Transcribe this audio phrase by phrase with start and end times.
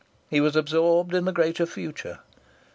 [0.31, 2.21] He was absorbed in the greater future.